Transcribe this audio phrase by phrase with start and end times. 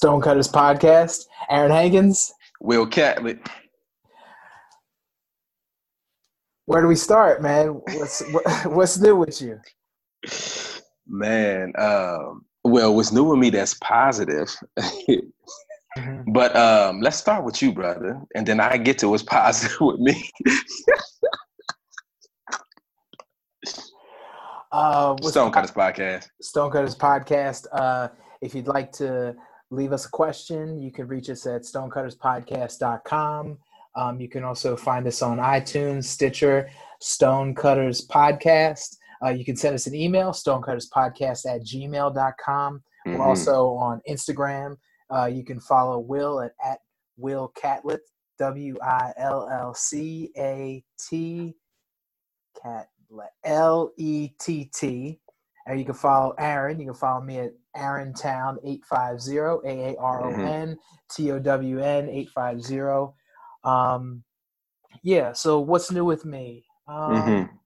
[0.00, 1.26] Stonecutters Podcast.
[1.50, 2.32] Aaron Hankins.
[2.62, 3.46] Will Catlett.
[6.64, 7.82] Where do we start, man?
[7.84, 9.60] What's what, what's new with you?
[11.06, 14.48] Man, um, well, what's new with me that's positive.
[14.78, 16.22] mm-hmm.
[16.32, 20.00] But um, let's start with you, brother, and then I get to what's positive with
[20.00, 20.30] me.
[24.72, 26.28] uh, Stonecutters Podcast.
[26.40, 27.66] Stonecutters Podcast.
[27.70, 28.08] Uh,
[28.40, 29.36] if you'd like to
[29.70, 33.58] leave us a question, you can reach us at stonecutterspodcast.com.
[33.96, 36.68] Um, you can also find us on iTunes, Stitcher,
[37.00, 38.96] Stonecutters Podcast.
[39.24, 42.82] Uh, you can send us an email, stonecutterspodcast at gmail.com.
[43.06, 43.18] Mm-hmm.
[43.18, 44.76] We're also on Instagram.
[45.12, 46.78] Uh, you can follow Will at, at
[47.16, 48.02] Will Catlett,
[48.38, 51.54] W I L L C A T,
[52.62, 52.88] Cat
[53.44, 55.20] L E T T.
[55.66, 56.80] And you can follow Aaron.
[56.80, 60.76] You can follow me at Aaron Town 850, A A R O N
[61.10, 63.14] T O W N 850.
[63.62, 64.24] Um,
[65.02, 66.64] yeah, so what's new with me?
[66.88, 67.56] Um, mm-hmm.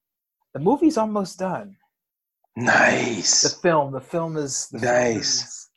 [0.52, 1.76] The movie's almost done.
[2.56, 3.42] Nice.
[3.42, 5.40] The film, the film is the nice.
[5.40, 5.68] Film is,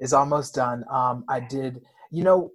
[0.00, 0.84] is, almost done.
[0.90, 2.50] Um, I did, you know,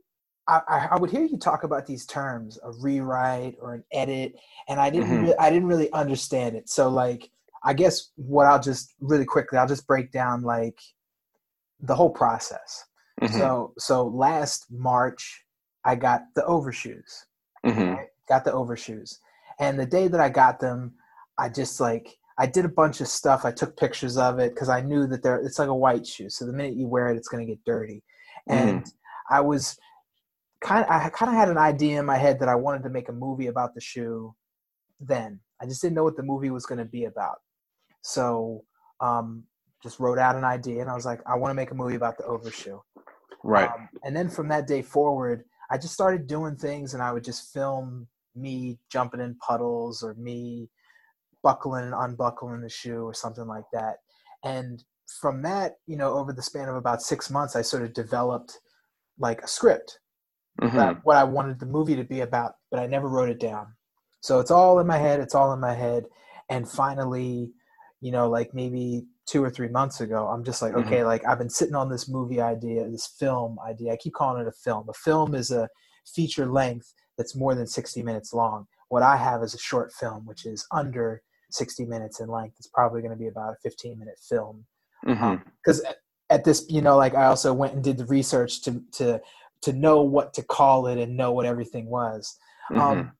[0.47, 4.33] I, I, would hear you talk about these terms, a rewrite or an edit,
[4.67, 5.25] and I didn't, mm-hmm.
[5.27, 6.67] re- I didn't really understand it.
[6.67, 7.29] So, like,
[7.63, 10.79] I guess what I'll just really quickly, I'll just break down like
[11.79, 12.85] the whole process.
[13.21, 13.37] Mm-hmm.
[13.37, 15.43] So, so last March,
[15.85, 17.25] I got the overshoes.
[17.65, 17.91] Mm-hmm.
[17.91, 18.07] Right?
[18.27, 19.19] Got the overshoes,
[19.59, 20.93] and the day that I got them,
[21.37, 23.45] I just like I did a bunch of stuff.
[23.45, 26.29] I took pictures of it because I knew that they're it's like a white shoe.
[26.29, 28.03] So the minute you wear it, it's going to get dirty.
[28.49, 28.69] Mm-hmm.
[28.69, 28.85] And
[29.29, 29.77] I was
[30.61, 32.89] kind of I kind of had an idea in my head that I wanted to
[32.89, 34.33] make a movie about the shoe.
[34.99, 37.39] Then I just didn't know what the movie was going to be about.
[38.01, 38.63] So
[38.99, 39.43] um,
[39.81, 41.95] just wrote out an idea, and I was like, I want to make a movie
[41.95, 42.79] about the overshoe.
[43.43, 43.69] Right.
[43.69, 47.23] Um, and then from that day forward, I just started doing things, and I would
[47.23, 50.69] just film me jumping in puddles or me
[51.43, 53.97] buckling and unbuckling the shoe or something like that.
[54.43, 54.83] And
[55.19, 58.59] from that, you know, over the span of about six months, I sort of developed
[59.17, 59.99] like a script
[60.59, 60.99] mm-hmm.
[61.03, 63.67] what I wanted the movie to be about, but I never wrote it down.
[64.21, 65.19] So it's all in my head.
[65.19, 66.05] It's all in my head.
[66.49, 67.51] And finally,
[68.01, 70.87] you know, like maybe two or three months ago, I'm just like, mm-hmm.
[70.87, 73.93] okay, like I've been sitting on this movie idea, this film idea.
[73.93, 74.89] I keep calling it a film.
[74.89, 75.69] A film is a
[76.05, 78.65] feature length that's more than 60 minutes long.
[78.89, 82.55] What I have is a short film, which is under 60 minutes in length.
[82.57, 84.65] It's probably going to be about a 15 minute film.
[85.05, 85.23] Because mm-hmm.
[85.23, 85.43] um,
[85.87, 85.95] at,
[86.29, 89.21] at this, you know, like I also went and did the research to to
[89.61, 92.35] to know what to call it and know what everything was.
[92.71, 92.99] Um, mm-hmm.
[92.99, 93.11] Um,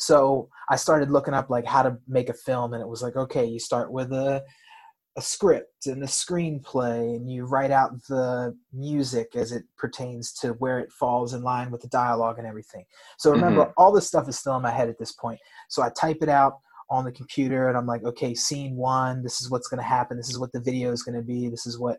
[0.00, 3.16] so I started looking up like how to make a film, and it was like,
[3.16, 4.42] okay, you start with a
[5.16, 10.52] a script and a screenplay, and you write out the music as it pertains to
[10.54, 12.84] where it falls in line with the dialogue and everything.
[13.18, 13.72] So remember, mm-hmm.
[13.76, 15.40] all this stuff is still in my head at this point.
[15.68, 19.40] So I type it out on the computer, and I'm like, okay, scene one, this
[19.40, 20.16] is what's going to happen.
[20.16, 21.48] This is what the video is going to be.
[21.48, 21.98] This is what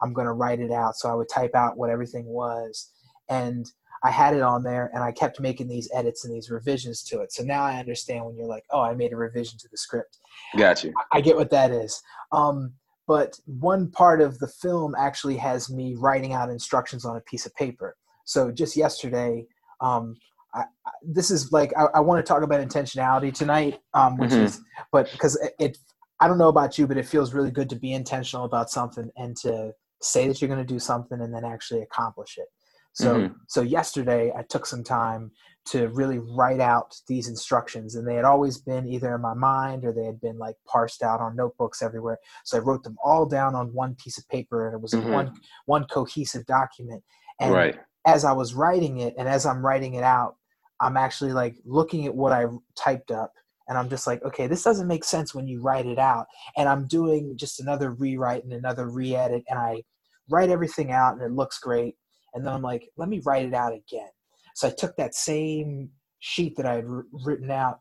[0.00, 0.96] I'm going to write it out.
[0.96, 2.90] So I would type out what everything was,
[3.28, 3.66] and
[4.04, 7.20] I had it on there and I kept making these edits and these revisions to
[7.20, 7.32] it.
[7.32, 10.18] So now I understand when you're like, oh, I made a revision to the script.
[10.56, 10.92] Got you.
[11.12, 12.02] I, I get what that is.
[12.32, 12.72] Um,
[13.06, 17.46] but one part of the film actually has me writing out instructions on a piece
[17.46, 17.96] of paper.
[18.24, 19.46] So just yesterday,
[19.80, 20.16] um,
[20.54, 24.30] I, I, this is like I, I, want to talk about intentionality tonight, um, which
[24.30, 24.44] mm-hmm.
[24.44, 24.60] is,
[24.92, 25.78] but because it, it,
[26.20, 29.10] I don't know about you, but it feels really good to be intentional about something
[29.16, 32.46] and to say that you're going to do something and then actually accomplish it.
[32.92, 33.32] So mm-hmm.
[33.48, 35.30] so yesterday I took some time
[35.64, 39.84] to really write out these instructions and they had always been either in my mind
[39.84, 42.18] or they had been like parsed out on notebooks everywhere.
[42.44, 45.10] So I wrote them all down on one piece of paper and it was mm-hmm.
[45.10, 45.32] one
[45.66, 47.02] one cohesive document.
[47.40, 47.78] And right.
[48.06, 50.36] as I was writing it and as I'm writing it out,
[50.80, 53.32] I'm actually like looking at what I typed up
[53.68, 56.26] and I'm just like, okay, this doesn't make sense when you write it out.
[56.56, 59.82] And I'm doing just another rewrite and another re-edit and I
[60.28, 61.94] write everything out and it looks great
[62.34, 64.08] and then I'm like, let me write it out again.
[64.54, 65.90] So I took that same
[66.20, 66.86] sheet that I had
[67.24, 67.80] written out,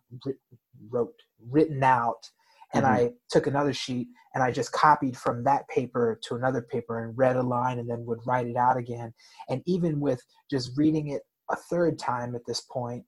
[0.90, 1.14] wrote,
[1.50, 2.30] written out,
[2.74, 2.94] and mm-hmm.
[2.94, 7.18] I took another sheet and I just copied from that paper to another paper and
[7.18, 9.14] read a line and then would write it out again.
[9.50, 13.04] And even with just reading it a third time at this point,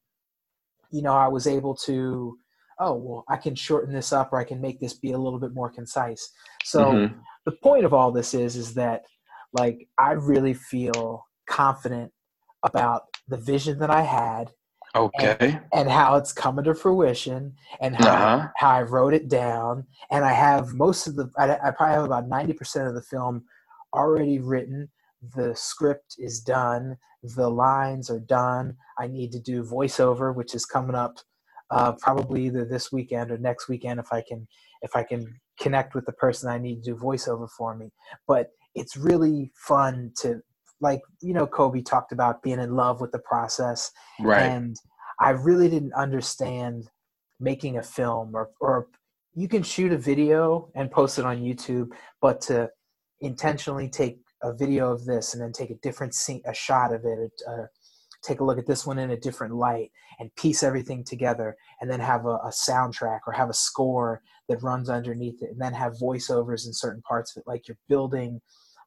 [0.91, 2.37] you know, I was able to,
[2.79, 5.39] oh, well, I can shorten this up or I can make this be a little
[5.39, 6.29] bit more concise.
[6.65, 7.19] So mm-hmm.
[7.45, 9.03] the point of all this is, is that
[9.53, 12.11] like I really feel confident
[12.63, 14.51] about the vision that I had.
[14.95, 15.35] Okay.
[15.39, 18.47] And, and how it's coming to fruition and how, uh-huh.
[18.57, 19.85] how I wrote it down.
[20.11, 23.43] And I have most of the, I, I probably have about 90% of the film
[23.93, 24.89] already written.
[25.35, 28.75] the script is done, the lines are done.
[28.97, 31.17] I need to do voiceover, which is coming up
[31.71, 34.47] uh, probably either this weekend or next weekend if I can
[34.81, 37.91] if I can connect with the person I need to do voiceover for me.
[38.27, 40.41] But it's really fun to
[40.81, 44.43] like you know Kobe talked about being in love with the process, right?
[44.43, 44.75] And
[45.19, 46.89] I really didn't understand
[47.39, 48.87] making a film or or
[49.35, 51.89] you can shoot a video and post it on YouTube,
[52.21, 52.69] but to
[53.21, 57.03] intentionally take a video of this and then take a different scene, a shot of
[57.05, 57.65] it, uh,
[58.23, 61.91] take a look at this one in a different light and piece everything together and
[61.91, 65.73] then have a, a, soundtrack or have a score that runs underneath it and then
[65.73, 68.41] have voiceovers in certain parts of it like you're building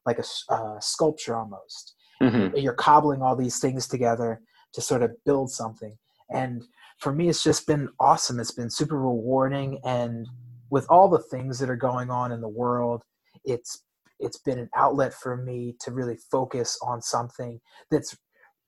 [0.07, 2.55] like a uh, sculpture almost mm-hmm.
[2.57, 4.41] you're cobbling all these things together
[4.73, 5.95] to sort of build something
[6.31, 6.63] and
[6.99, 10.27] for me it's just been awesome it's been super rewarding and
[10.71, 13.03] with all the things that are going on in the world
[13.45, 13.83] it's
[14.19, 17.59] it's been an outlet for me to really focus on something
[17.91, 18.17] that's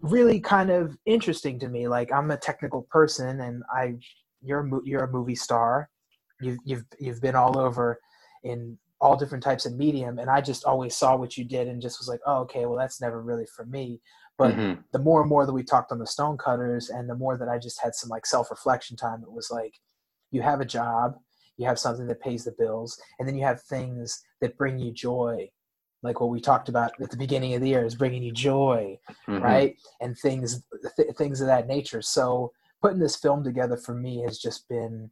[0.01, 1.87] really kind of interesting to me.
[1.87, 3.95] Like I'm a technical person, and I
[4.41, 5.89] you're a, you're a movie star.
[6.41, 7.99] You've you've you've been all over
[8.43, 11.81] in all different types of medium, and I just always saw what you did and
[11.81, 14.01] just was like, oh, okay, well that's never really for me.
[14.37, 14.81] But mm-hmm.
[14.93, 17.57] the more and more that we talked on the Stonecutters, and the more that I
[17.57, 19.73] just had some like self reflection time, it was like,
[20.31, 21.15] you have a job,
[21.57, 24.91] you have something that pays the bills, and then you have things that bring you
[24.91, 25.49] joy
[26.01, 28.97] like what we talked about at the beginning of the year is bringing you joy
[29.27, 29.43] mm-hmm.
[29.43, 30.63] right and things
[30.95, 32.51] th- things of that nature so
[32.81, 35.09] putting this film together for me has just been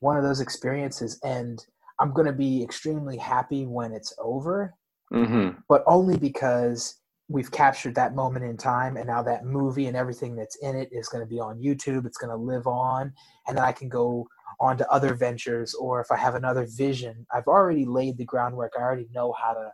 [0.00, 1.66] one of those experiences and
[2.02, 4.74] i'm going to be extremely happy when it's over
[5.12, 5.50] mm-hmm.
[5.68, 10.36] but only because we've captured that moment in time and now that movie and everything
[10.36, 13.12] that's in it is going to be on youtube it's going to live on
[13.46, 14.26] and then i can go
[14.60, 18.72] on to other ventures or if i have another vision i've already laid the groundwork
[18.76, 19.70] i already know how to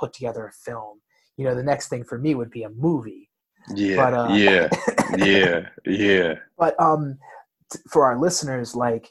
[0.00, 1.00] put together a film.
[1.36, 3.28] You know, the next thing for me would be a movie.
[3.74, 4.68] Yeah, but, uh, yeah,
[5.18, 6.34] yeah, yeah.
[6.58, 7.18] But um,
[7.70, 9.08] t- for our listeners, like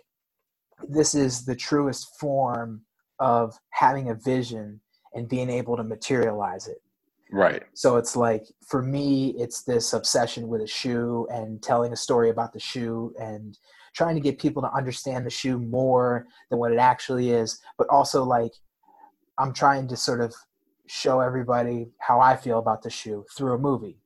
[0.88, 2.82] this is the truest form
[3.20, 4.80] of having a vision
[5.14, 6.82] and being able to materialize it.
[7.32, 7.64] Right.
[7.74, 12.30] So it's like for me, it's this obsession with a shoe and telling a story
[12.30, 13.58] about the shoe and
[13.94, 17.88] trying to get people to understand the shoe more than what it actually is, but
[17.90, 18.52] also like
[19.38, 20.34] I'm trying to sort of
[20.88, 24.00] show everybody how I feel about the shoe through a movie.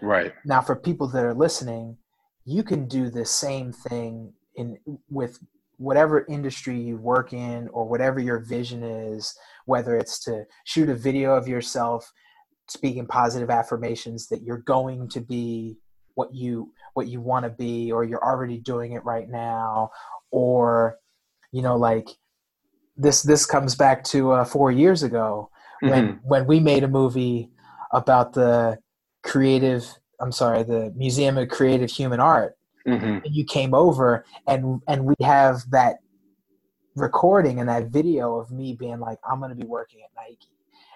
[0.00, 0.32] Right.
[0.44, 1.98] Now for people that are listening,
[2.44, 4.78] you can do the same thing in
[5.10, 5.38] with
[5.82, 9.34] whatever industry you work in or whatever your vision is,
[9.66, 12.10] whether it's to shoot a video of yourself
[12.68, 15.76] speaking positive affirmations that you're going to be
[16.14, 19.90] what you what you want to be or you're already doing it right now
[20.30, 20.98] or
[21.50, 22.08] you know like
[22.96, 25.50] this this comes back to uh, 4 years ago
[25.80, 26.28] when mm-hmm.
[26.28, 27.50] when we made a movie
[27.92, 28.78] about the
[29.22, 29.86] creative
[30.20, 32.56] i'm sorry the museum of creative human art
[32.86, 33.24] mm-hmm.
[33.24, 35.96] and you came over and and we have that
[36.96, 40.50] recording and that video of me being like i'm going to be working at nike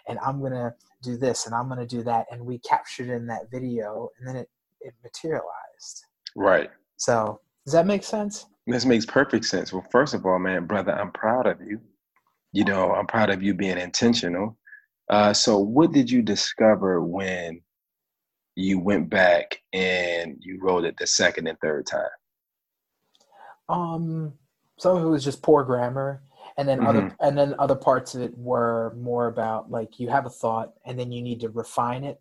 [0.09, 0.75] and i'm going to
[1.07, 2.27] do this and i'm going to do that.
[2.31, 4.49] And we captured in that video and then it
[4.81, 6.05] it materialized.
[6.35, 6.71] Right.
[6.97, 8.47] So does that make sense?
[8.67, 9.73] This makes perfect sense.
[9.73, 11.81] Well first of all man brother i'm proud of you.
[12.53, 14.57] You know i'm proud of you being intentional.
[15.09, 17.61] Uh, so, what did you discover when
[18.57, 22.09] you went back and you wrote it the second and third time?
[23.69, 24.33] Um,
[24.79, 26.23] some of it was just poor grammar,
[26.57, 26.87] and then mm-hmm.
[26.87, 30.73] other and then other parts of it were more about like you have a thought,
[30.85, 32.21] and then you need to refine it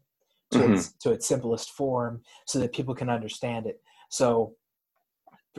[0.52, 0.74] to mm-hmm.
[0.74, 3.82] its to its simplest form so that people can understand it.
[4.10, 4.56] So,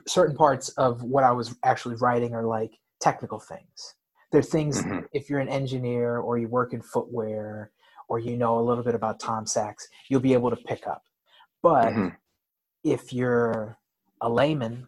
[0.06, 3.94] certain parts of what I was actually writing are like technical things
[4.32, 5.00] They're things mm-hmm.
[5.12, 7.70] if you're an engineer or you work in footwear
[8.08, 11.02] or you know a little bit about Tom Sachs, you'll be able to pick up.
[11.62, 12.08] But mm-hmm.
[12.84, 13.78] if you're
[14.20, 14.86] a layman,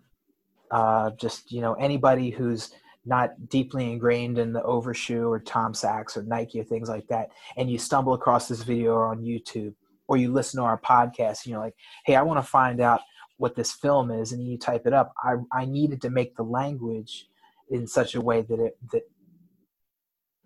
[0.71, 2.73] uh, just you know anybody who's
[3.05, 7.31] not deeply ingrained in the overshoe or Tom Sachs or Nike or things like that,
[7.57, 9.75] and you stumble across this video on YouTube
[10.07, 11.75] or you listen to our podcast, and you're like,
[12.07, 13.01] hey, I want to find out
[13.37, 15.13] what this film is, and you type it up.
[15.23, 17.27] I I needed to make the language
[17.71, 19.03] in such a way that it that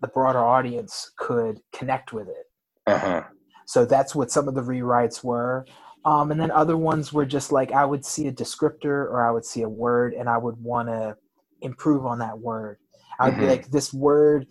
[0.01, 2.45] the broader audience could connect with it.
[2.87, 3.23] Uh-huh.
[3.65, 5.65] So that's what some of the rewrites were.
[6.05, 9.31] Um, and then other ones were just like I would see a descriptor or I
[9.31, 11.15] would see a word and I would want to
[11.61, 12.77] improve on that word.
[13.19, 13.41] I would mm-hmm.
[13.41, 14.47] be like, this word,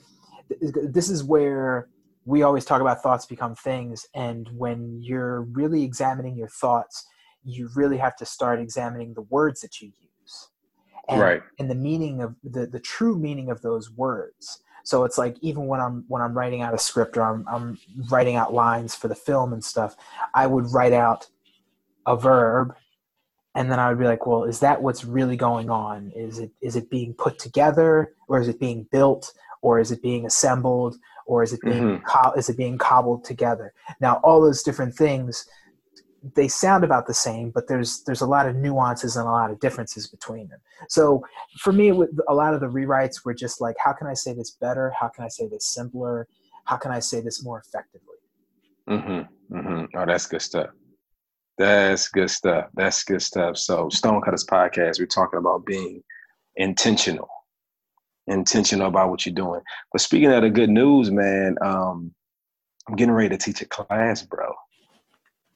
[0.61, 1.89] this is where
[2.25, 4.07] we always talk about thoughts become things.
[4.15, 7.07] And when you're really examining your thoughts,
[7.45, 10.49] you really have to start examining the words that you use
[11.09, 11.43] and, right.
[11.59, 15.67] and the meaning of the, the true meaning of those words So it's like even
[15.67, 17.79] when I'm when I'm writing out a script or I'm I'm
[18.11, 19.97] writing out lines for the film and stuff,
[20.35, 21.29] I would write out
[22.07, 22.75] a verb
[23.55, 26.11] and then I would be like, well, is that what's really going on?
[26.17, 30.03] Is it is it being put together, or is it being built, or is it
[30.03, 30.97] being assembled,
[31.27, 32.05] or is it being mm-hmm.
[32.05, 33.75] co- is it being cobbled together?
[34.01, 35.47] Now, all those different things
[36.35, 39.51] they sound about the same, but there's there's a lot of nuances and a lot
[39.51, 40.61] of differences between them.
[40.89, 41.25] So
[41.59, 44.33] for me, with a lot of the rewrites were just like, how can I say
[44.33, 44.93] this better?
[44.99, 46.29] How can I say this simpler?
[46.65, 48.17] How can I say this more effectively?
[48.89, 49.57] Mm-hmm.
[49.57, 49.97] Mm-hmm.
[49.97, 50.71] Oh, that's good stuff.
[51.59, 52.67] That's good stuff.
[52.75, 53.57] That's good stuff.
[53.57, 56.03] So Stonecutters podcast, we're talking about being
[56.57, 57.29] intentional,
[58.27, 59.61] intentional about what you're doing.
[59.93, 62.15] But speaking of the good news, man, um,
[62.89, 64.53] I'm getting ready to teach a class, bro.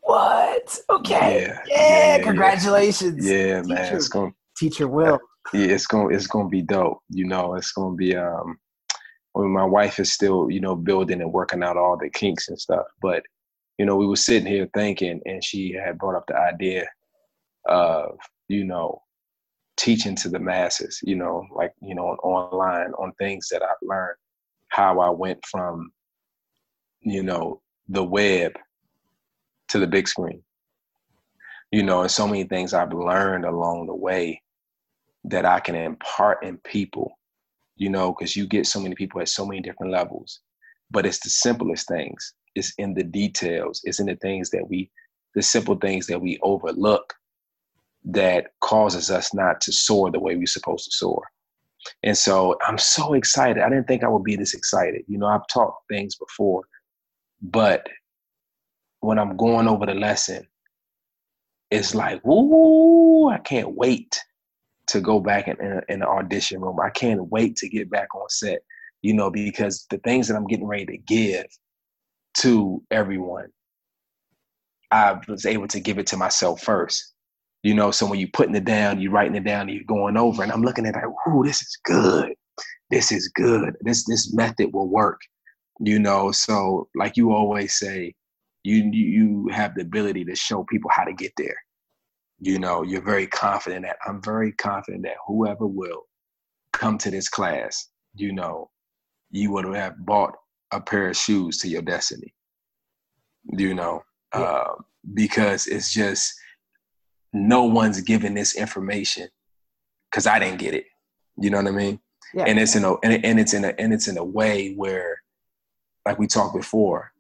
[0.07, 0.79] What?
[0.89, 1.43] Okay.
[1.43, 1.59] Yeah.
[1.67, 3.27] yeah, yeah, congratulations.
[3.27, 3.97] Yeah, teacher, man.
[3.97, 5.19] It's going teacher will.
[5.53, 7.01] Yeah, it's going it's going to be dope.
[7.11, 8.57] You know, it's going to be um
[9.33, 12.59] when my wife is still, you know, building and working out all the kinks and
[12.59, 13.25] stuff, but
[13.79, 16.87] you know, we were sitting here thinking and she had brought up the idea
[17.67, 18.17] of,
[18.49, 19.03] you know,
[19.77, 24.17] teaching to the masses, you know, like, you know, online on things that I've learned,
[24.69, 25.91] how I went from,
[27.03, 28.53] you know, the web
[29.69, 30.43] to the big screen.
[31.73, 34.41] You know, and so many things I've learned along the way
[35.25, 37.19] that I can impart in people,
[37.77, 40.41] you know, because you get so many people at so many different levels.
[40.91, 42.35] But it's the simplest things.
[42.55, 43.81] It's in the details.
[43.85, 44.91] It's in the things that we,
[45.35, 47.13] the simple things that we overlook
[48.05, 51.25] that causes us not to soar the way we're supposed to soar.
[52.03, 53.63] And so I'm so excited.
[53.63, 55.03] I didn't think I would be this excited.
[55.09, 56.63] You know, I've taught things before,
[57.43, 57.87] but
[59.01, 60.47] when I'm going over the lesson,
[61.71, 64.21] it's like, woo, I can't wait
[64.89, 66.79] to go back in, in, in the audition room.
[66.81, 68.61] I can't wait to get back on set,
[69.03, 71.47] you know, because the things that I'm getting ready to give
[72.39, 73.49] to everyone,
[74.91, 77.15] I was able to give it to myself first.
[77.63, 80.45] You know, so when you're putting it down, you're writing it down, you're going over,
[80.45, 82.33] and I'm looking at it like, ooh, this is good.
[82.91, 83.75] This is good.
[83.81, 85.21] This this method will work.
[85.81, 88.15] You know, so like you always say,
[88.67, 91.57] you you have the ability to show people how to get there.
[92.41, 96.03] You know, you're very confident that I'm very confident that whoever will
[96.73, 98.71] come to this class, you know,
[99.31, 100.35] you would have bought
[100.73, 102.35] a pair of shoes to your destiny.
[103.45, 104.03] You know,
[104.35, 104.41] yeah.
[104.41, 104.75] uh,
[105.15, 106.35] because it's just
[107.33, 109.29] no one's giving this information
[110.11, 110.87] because I didn't get it.
[111.39, 112.01] You know what I mean?
[112.35, 112.45] Yeah.
[112.49, 115.23] And it's in a and, and it's in a and it's in a way where,
[116.05, 117.13] like we talked before,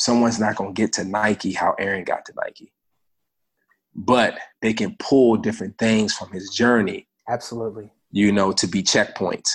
[0.00, 2.72] someone's not going to get to Nike how Aaron got to Nike.
[3.94, 7.06] But they can pull different things from his journey.
[7.28, 7.92] Absolutely.
[8.10, 9.50] You know, to be checkpoints.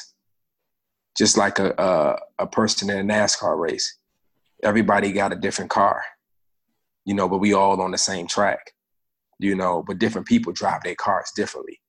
[1.17, 3.97] Just like a, a, a person in a NASCAR race.
[4.63, 6.03] Everybody got a different car,
[7.05, 8.73] you know, but we all on the same track,
[9.39, 11.81] you know, but different people drive their cars differently.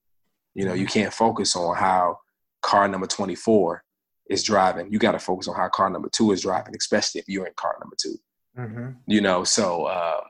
[0.54, 1.00] You know, you mm-hmm.
[1.00, 2.18] can't focus on how
[2.62, 3.82] car number 24
[4.28, 4.92] is driving.
[4.92, 7.52] You got to focus on how car number two is driving, especially if you're in
[7.56, 8.16] car number two.
[8.58, 8.90] Mm-hmm.
[9.06, 10.20] You know, so uh,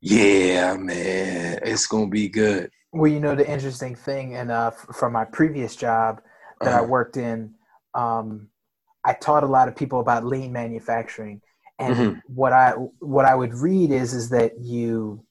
[0.00, 2.70] yeah, man, it's gonna be good.
[2.92, 6.20] Well, you know, the interesting thing, and uh, from my previous job
[6.60, 6.82] that uh-huh.
[6.82, 7.54] I worked in,
[7.94, 8.48] um,
[9.04, 11.40] I taught a lot of people about lean manufacturing,
[11.78, 12.18] and mm-hmm.
[12.26, 15.24] what I what I would read is is that you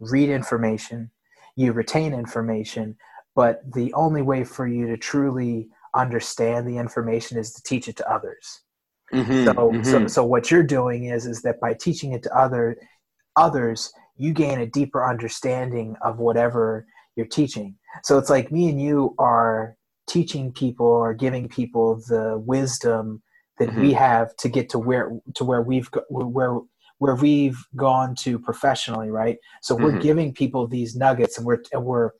[0.00, 1.10] read information,
[1.56, 2.96] you retain information,
[3.36, 7.96] but the only way for you to truly understand the information is to teach it
[7.96, 8.63] to others.
[9.12, 9.82] Mm-hmm, so, mm-hmm.
[9.82, 12.76] so, so what you're doing is is that by teaching it to other
[13.36, 17.76] others, you gain a deeper understanding of whatever you're teaching.
[18.02, 19.76] So it's like me and you are
[20.08, 23.22] teaching people or giving people the wisdom
[23.58, 23.80] that mm-hmm.
[23.80, 26.58] we have to get to where to where we've where
[26.98, 29.36] where we've gone to professionally, right?
[29.62, 30.00] So we're mm-hmm.
[30.00, 32.10] giving people these nuggets, and we're and we're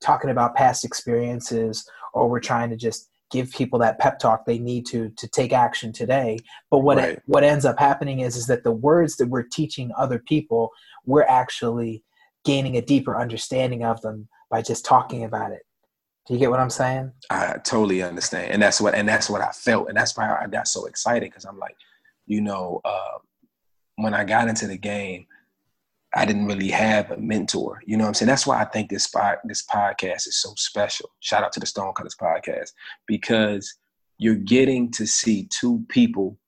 [0.00, 4.58] talking about past experiences, or we're trying to just give people that pep talk they
[4.58, 6.38] need to to take action today.
[6.70, 7.08] But what right.
[7.14, 10.70] it, what ends up happening is is that the words that we're teaching other people
[11.04, 12.04] we're actually
[12.44, 15.62] gaining a deeper understanding of them by just talking about it.
[16.26, 17.10] Do you get what i'm saying?
[17.30, 18.52] I totally understand.
[18.52, 19.88] And that's what and that's what i felt.
[19.88, 21.76] And that's why i got so excited because i'm like
[22.26, 23.18] you know uh,
[23.96, 25.26] when i got into the game
[26.14, 27.80] I didn't really have a mentor.
[27.86, 28.28] You know what I'm saying?
[28.28, 31.10] That's why I think this spot, this podcast is so special.
[31.20, 32.72] Shout out to the Stonecutters podcast
[33.06, 33.74] because
[34.18, 36.38] you're getting to see two people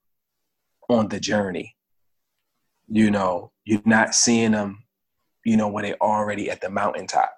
[0.91, 1.75] on the journey.
[2.89, 4.85] You know, you're not seeing them,
[5.45, 7.33] you know, when they're already at the mountaintop.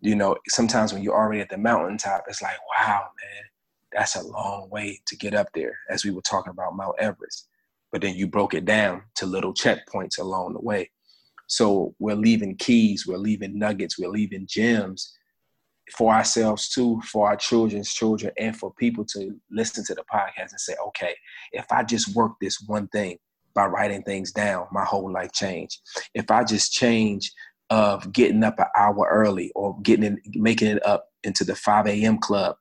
[0.00, 3.44] You know, sometimes when you're already at the mountaintop, it's like, wow, man,
[3.92, 7.48] that's a long way to get up there, as we were talking about Mount Everest.
[7.92, 10.90] But then you broke it down to little checkpoints along the way.
[11.46, 15.14] So we're leaving keys, we're leaving nuggets, we're leaving gems
[15.96, 20.50] for ourselves too, for our children's children, and for people to listen to the podcast
[20.50, 21.14] and say, okay,
[21.52, 23.18] if I just work this one thing
[23.54, 25.80] by writing things down, my whole life changed.
[26.14, 27.30] If I just change
[27.70, 31.86] of getting up an hour early or getting in, making it up into the 5
[31.86, 32.18] a.m.
[32.18, 32.56] club,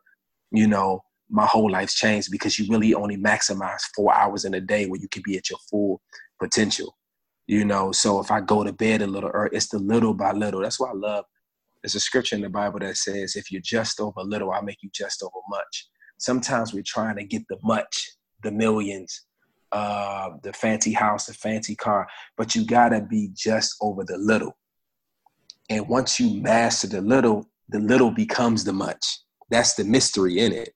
[0.51, 4.61] you know, my whole life's changed because you really only maximize four hours in a
[4.61, 6.01] day where you can be at your full
[6.39, 6.95] potential.
[7.47, 10.31] You know, so if I go to bed a little or it's the little by
[10.31, 10.61] little.
[10.61, 11.25] That's why I love.
[11.81, 14.81] There's a scripture in the Bible that says, "If you're just over little, I'll make
[14.81, 19.25] you just over much." Sometimes we're trying to get the much, the millions,
[19.73, 22.07] uh, the fancy house, the fancy car,
[22.37, 24.57] but you gotta be just over the little.
[25.69, 29.19] And once you master the little, the little becomes the much.
[29.49, 30.73] That's the mystery in it.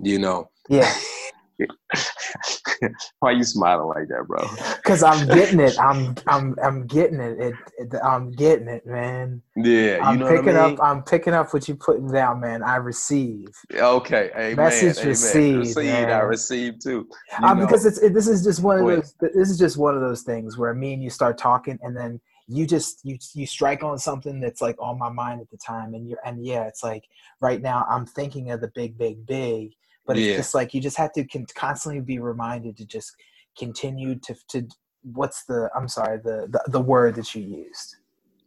[0.00, 0.50] You know.
[0.68, 0.92] Yeah.
[3.20, 4.38] Why are you smiling like that, bro?
[4.76, 5.78] Because I'm getting it.
[5.78, 7.38] I'm I'm I'm getting it.
[7.38, 7.94] It, it.
[8.02, 9.42] I'm getting it, man.
[9.56, 10.74] Yeah, I'm you know picking what I mean?
[10.74, 10.82] up.
[10.82, 12.62] I'm picking up what you're putting down, man.
[12.62, 13.48] I receive.
[13.74, 14.56] Okay, amen.
[14.56, 15.08] Message amen.
[15.08, 16.10] received, Received, man.
[16.10, 17.08] I received too.
[17.42, 19.14] Uh, because it's it, this is just one of those.
[19.20, 22.20] This is just one of those things where me and you start talking, and then
[22.46, 25.94] you just you you strike on something that's like on my mind at the time,
[25.94, 27.04] and you're and yeah, it's like
[27.40, 29.72] right now I'm thinking of the big, big, big,
[30.08, 30.36] but it's Yeah.
[30.36, 33.12] just like you just have to con- constantly be reminded to just
[33.56, 34.66] continue to to
[35.02, 37.96] what's the I'm sorry the the, the word that you used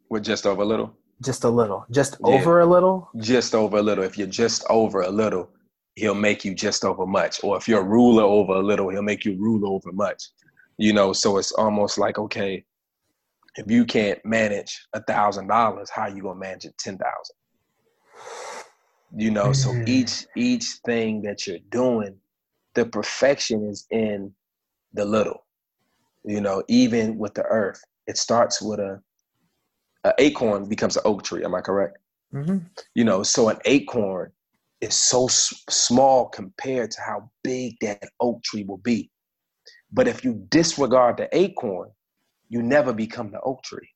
[0.10, 0.94] we're just over a little.
[1.24, 2.34] just a little just Yeah.
[2.36, 4.04] over a little Just over a little.
[4.04, 5.50] If you're just over a little,
[5.96, 7.42] he'll make you just over much.
[7.46, 10.22] Or if you're a ruler over a little, he'll make you rule over much.
[10.78, 12.66] You know, so it's almost like okay,
[13.56, 17.36] if you can't manage a thousand dollars, how you gonna manage it ten thousand?
[19.16, 19.88] You know, so Mm.
[19.88, 22.18] each each thing that you're doing,
[22.76, 24.34] the perfection is in
[24.94, 25.46] the little.
[26.24, 29.02] You know, even with the earth, it starts with a,
[30.04, 31.44] a acorn becomes an oak tree.
[31.44, 31.98] Am I correct?
[32.32, 32.58] hmm
[32.96, 34.32] You know, so an acorn
[34.82, 39.10] is so s- small compared to how big that oak tree will be.
[39.92, 41.90] But if you disregard the acorn,
[42.50, 43.90] you never become the oak tree.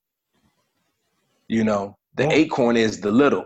[1.47, 2.33] You know, the Yeah.
[2.33, 3.45] acorn is the little.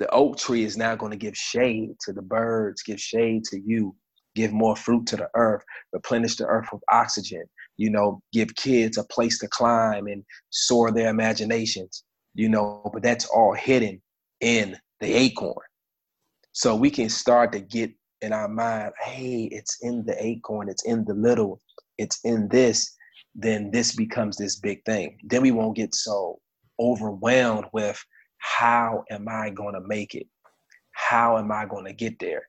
[0.00, 3.60] The oak tree is now going to give shade to the birds, give shade to
[3.60, 3.94] you,
[4.34, 7.44] give more fruit to the earth, replenish the earth with oxygen,
[7.76, 12.02] you know, give kids a place to climb and soar their imaginations,
[12.34, 14.00] you know, but that's all hidden
[14.40, 15.66] in the acorn.
[16.52, 20.84] So we can start to get in our mind, hey, it's in the acorn, it's
[20.86, 21.60] in the little,
[21.98, 22.96] it's in this,
[23.34, 25.18] then this becomes this big thing.
[25.24, 26.40] Then we won't get so
[26.80, 28.02] overwhelmed with
[28.40, 30.26] how am I going to make it?
[30.92, 32.42] How am I going to get there?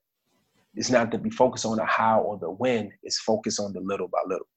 [0.74, 3.82] It's not to be focused on the how or the when, it's focused on the
[3.82, 4.48] little by little.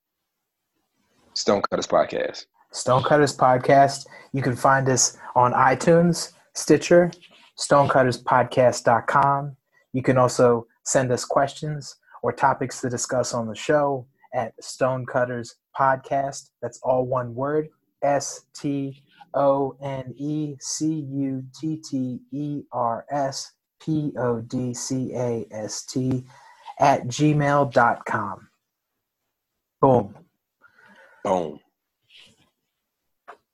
[1.35, 2.47] Stonecutters Podcast.
[2.73, 4.07] Stonecutters Podcast.
[4.33, 7.11] You can find us on iTunes, Stitcher,
[7.59, 9.57] stonecutterspodcast.com.
[9.92, 15.57] You can also send us questions or topics to discuss on the show at Stonecutters
[15.79, 16.51] Podcast.
[16.62, 17.68] That's all one word
[18.03, 19.03] S T
[19.35, 25.47] O N E C U T T E R S P O D C A
[25.51, 26.25] S T
[26.79, 28.49] at gmail.com.
[29.81, 30.14] Boom.
[31.25, 31.61] Boom.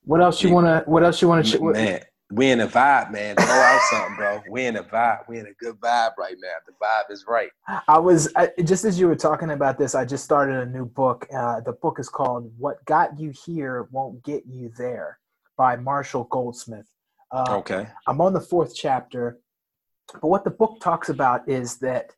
[0.05, 0.83] What else you wanna?
[0.87, 1.45] What else you wanna?
[1.45, 2.01] ch- Man,
[2.33, 3.37] we in a vibe, man.
[3.37, 4.43] Throw out something, bro.
[4.49, 5.29] We in a vibe.
[5.29, 6.55] We in a good vibe right now.
[6.67, 7.51] The vibe is right.
[7.89, 9.95] I was I, just as you were talking about this.
[9.95, 11.27] I just started a new book.
[11.35, 15.19] Uh, the book is called "What Got You Here Won't Get You There"
[15.61, 16.89] by Marshall Goldsmith.
[17.31, 17.87] Uh, Okay.
[18.07, 19.39] I'm on the fourth chapter,
[20.15, 22.15] but what the book talks about is that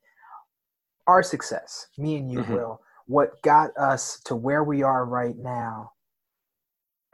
[1.08, 2.54] our success, me and you, Mhm.
[2.54, 5.92] Will, what got us to where we are right now.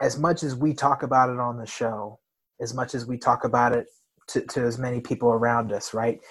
[0.01, 2.19] As much as we talk about it on the show,
[2.61, 3.87] as much as we talk about it
[4.27, 6.21] to, to as many people around us, right?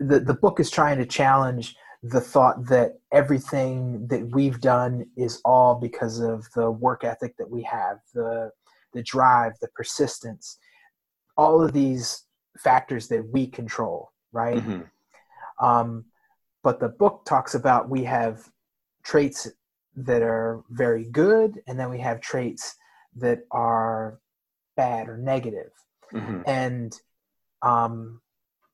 [0.00, 5.40] The the book is trying to challenge the thought that everything that we've done is
[5.44, 8.50] all because of the work ethic that we have, the
[8.94, 10.58] the drive, the persistence,
[11.36, 12.24] all of these
[12.58, 14.62] factors that we control, right?
[14.62, 14.90] Mhm.
[15.60, 16.06] Um,
[16.62, 18.50] but the book talks about we have
[19.02, 19.48] traits
[19.96, 22.76] that are very good, and then we have traits
[23.16, 24.18] that are
[24.76, 25.72] bad or negative.
[26.12, 26.42] Mhm.
[26.46, 27.00] And
[27.62, 28.20] um,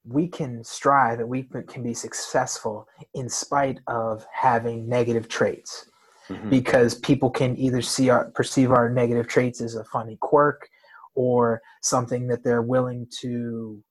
[0.05, 5.91] we can strive and we can be successful in spite of having negative traits
[6.31, 6.51] Mhm.
[6.51, 10.69] because people can either see our perceive our negative traits as a funny quirk
[11.15, 13.83] or something that they're willing to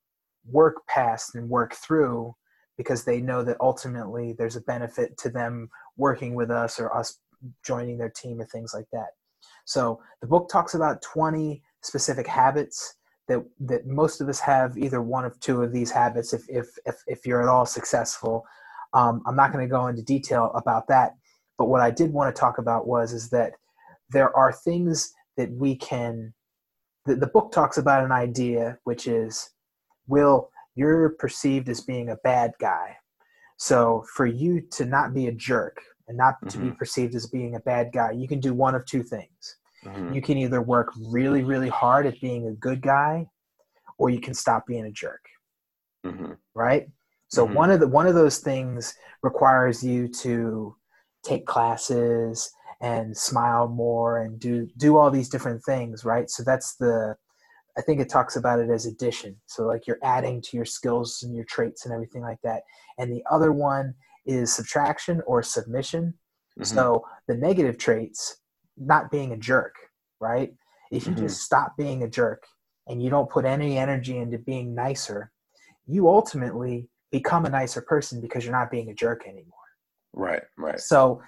[0.49, 2.33] work past and work through
[2.77, 7.19] because they know that ultimately there's a benefit to them working with us or us
[7.63, 9.09] joining their team or things like that.
[9.65, 12.95] So the book talks about 20 specific habits
[13.27, 16.67] that that most of us have either one of two of these habits if if
[16.85, 18.45] if, if you're at all successful.
[18.93, 21.15] Um, I'm not going to go into detail about that,
[21.59, 23.53] but what I did want to talk about was is that
[24.09, 26.33] there are things that we can.
[27.05, 29.51] The, the book talks about an idea which is,
[30.07, 32.95] will you're perceived as being a bad guy.
[33.57, 36.47] So for you to not be a jerk and not mm-hmm.
[36.47, 36.75] to be mm-hmm.
[36.75, 39.57] perceived as being a bad guy, you can do one of two things.
[39.85, 40.13] Mm-hmm.
[40.13, 43.27] You can either work really, really hard at being a good guy,
[43.97, 45.25] or you can stop being a jerk.
[46.05, 46.33] Mm-hmm.
[46.55, 46.87] Right.
[47.27, 47.55] So mm-hmm.
[47.55, 50.75] one of the one of those things requires you to
[51.23, 52.51] take classes
[52.81, 56.05] and smile more and do do all these different things.
[56.05, 56.29] Right.
[56.29, 57.15] So that's the
[57.77, 59.37] I think it talks about it as addition.
[59.45, 62.63] So like you're adding to your skills and your traits and everything like that.
[62.97, 63.93] And the other one
[64.25, 66.13] is subtraction or submission.
[66.59, 66.63] Mm-hmm.
[66.63, 68.37] So the negative traits,
[68.77, 69.75] not being a jerk,
[70.19, 70.53] right?
[70.91, 71.23] If you mm-hmm.
[71.23, 72.43] just stop being a jerk
[72.87, 75.31] and you don't put any energy into being nicer,
[75.87, 79.58] you ultimately become a nicer person because you're not being a jerk anymore.
[80.19, 80.79] Right, right.
[80.79, 81.21] So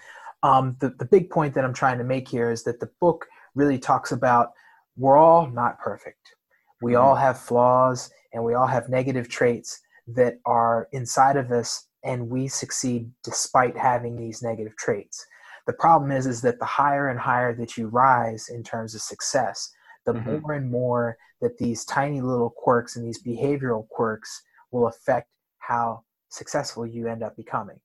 [0.43, 3.25] um, the, the big point that I'm trying to make here is that the book
[3.55, 4.51] really talks about
[4.97, 6.35] we're all not perfect.
[6.81, 7.01] We mm-hmm.
[7.01, 12.29] all have flaws and we all have negative traits that are inside of us and
[12.29, 15.25] we succeed despite having these negative traits.
[15.67, 19.01] The problem is is that the higher and higher that you rise in terms of
[19.01, 19.71] success,
[20.05, 20.39] the mm-hmm.
[20.41, 25.27] more and more that these tiny little quirks and these behavioral quirks will affect
[25.59, 27.79] how successful you end up becoming.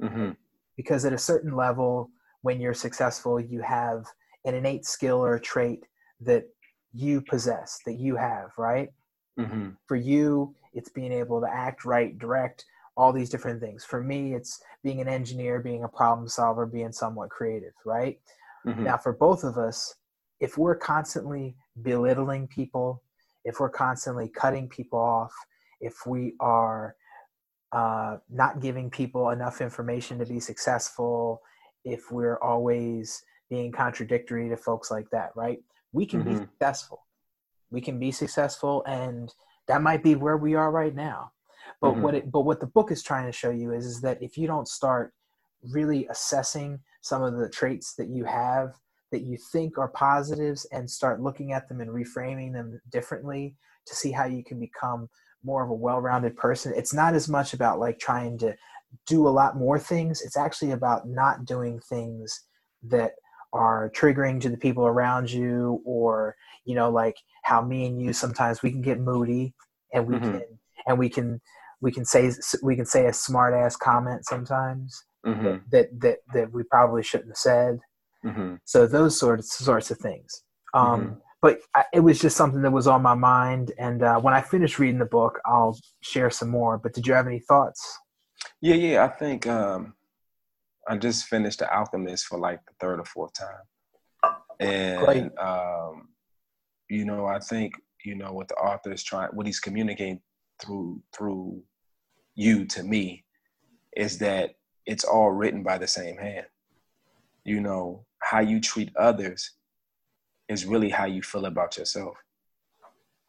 [0.00, 0.30] Mm-hmm.
[0.78, 2.08] Because at a certain level,
[2.40, 4.06] when you're successful, you have
[4.46, 5.84] an innate skill or a trait
[6.22, 6.44] that
[6.94, 8.88] you possess, that you have, right?
[9.38, 9.70] Mm-hmm.
[9.86, 12.64] For you, it's being able to act right, direct,
[12.96, 13.84] all these different things.
[13.84, 18.18] For me, it's being an engineer, being a problem solver, being somewhat creative, right?
[18.66, 18.84] Mm-hmm.
[18.84, 19.94] Now, for both of us,
[20.40, 23.02] if we're constantly belittling people,
[23.44, 25.32] if we're constantly cutting people off,
[25.80, 26.94] if we are
[27.72, 31.42] uh, not giving people enough information to be successful,
[31.84, 35.58] if we're always being contradictory to folks like that, right?
[35.92, 36.38] we can mm-hmm.
[36.38, 37.06] be successful.
[37.70, 39.32] We can be successful, and
[39.66, 41.32] that might be where we are right now.
[41.80, 42.02] But mm-hmm.
[42.02, 44.36] what it, but what the book is trying to show you is, is that if
[44.36, 45.12] you don't start
[45.62, 48.74] really assessing some of the traits that you have
[49.10, 53.94] that you think are positives and start looking at them and reframing them differently to
[53.94, 55.08] see how you can become
[55.48, 58.54] more of a well-rounded person it's not as much about like trying to
[59.06, 62.44] do a lot more things it's actually about not doing things
[62.82, 63.12] that
[63.52, 68.12] are triggering to the people around you or you know like how me and you
[68.12, 69.54] sometimes we can get moody
[69.94, 70.32] and we mm-hmm.
[70.32, 70.42] can
[70.86, 71.40] and we can
[71.80, 72.30] we can say
[72.62, 75.56] we can say a smart ass comment sometimes mm-hmm.
[75.70, 77.78] that, that that we probably shouldn't have said
[78.24, 78.54] mm-hmm.
[78.64, 80.42] so those sorts sorts of things
[80.74, 81.14] um, mm-hmm.
[81.40, 83.72] But I, it was just something that was on my mind.
[83.78, 86.78] And uh, when i finish reading the book i'll share some more.
[86.78, 87.98] But did you have any thoughts?
[88.60, 89.94] Yeah yeah i think um,
[90.88, 96.08] I just finished The Alchemist for like the third or fourth time, and um,
[96.88, 97.74] you know, I think
[98.04, 100.20] you know what the author is trying, what he's communicating
[100.64, 101.62] through through
[102.34, 103.24] you to me,
[103.96, 104.52] is that
[104.86, 106.46] it's all written by the same hand.
[107.44, 109.52] You know, how you treat others
[110.48, 112.16] is really how you feel about yourself.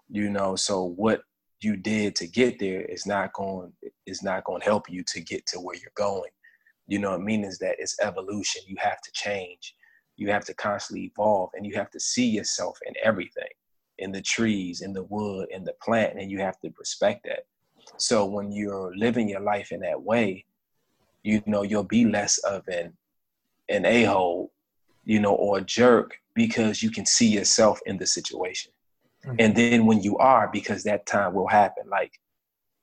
[0.10, 1.22] You know, so what
[1.62, 3.74] you did to get there is not going
[4.06, 6.30] is not going to help you to get to where you're going
[6.90, 7.44] you know what I mean?
[7.44, 8.64] Is that it's evolution.
[8.66, 9.76] You have to change.
[10.18, 13.48] You have to constantly evolve and you have to see yourself in everything,
[14.00, 17.46] in the trees, in the wood, in the plant, and you have to respect that.
[17.98, 20.46] So when you're living your life in that way,
[21.24, 22.94] you know, you'll be less of an
[23.70, 24.52] an a-hole,
[25.10, 28.72] you know, or a jerk because you can see yourself in the situation.
[29.26, 29.36] Mm-hmm.
[29.40, 32.14] And then when you are, because that time will happen, like,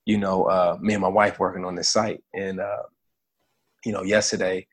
[0.05, 2.83] you know, uh, me and my wife working on this site and uh,
[3.85, 4.67] you know, yesterday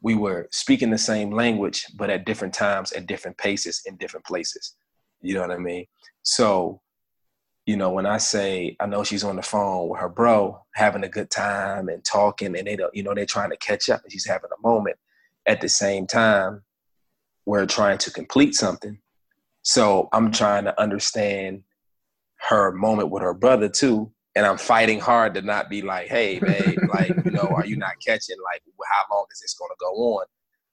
[0.00, 4.24] we were speaking the same language, but at different times, at different paces, in different
[4.24, 4.76] places.
[5.20, 5.84] You know what I mean?
[6.22, 6.80] So,
[7.66, 11.04] you know, when I say I know she's on the phone with her bro, having
[11.04, 14.02] a good time and talking, and they don't, you know, they're trying to catch up,
[14.02, 14.96] and she's having a moment.
[15.46, 16.62] At the same time,
[17.46, 18.98] we're trying to complete something.
[19.62, 21.62] So I'm trying to understand
[22.48, 26.38] her moment with her brother too, and I'm fighting hard to not be like, hey,
[26.38, 28.36] babe, like, you know, are you not catching?
[28.44, 30.26] Like, how long is this going to go on?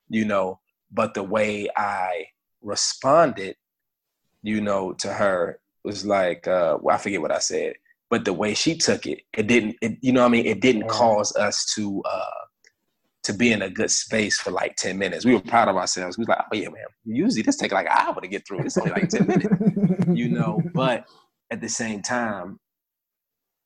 [0.10, 0.60] You know,
[0.92, 2.26] but the way I
[2.62, 3.56] responded,
[4.42, 7.76] you know, to her was like, uh, well, I forget what I said,
[8.10, 9.78] but the way she took it, it didn't.
[9.82, 12.43] It, you know, what I mean, it didn't cause us to uh,
[13.24, 15.26] to be in a good space for like ten minutes.
[15.26, 16.18] We were proud of ourselves.
[16.18, 16.84] We was like, oh yeah, man.
[17.06, 18.60] Usually this take like an hour to get through.
[18.60, 20.62] It's only like ten minutes, you know.
[20.74, 21.06] But
[21.50, 22.60] at the same time,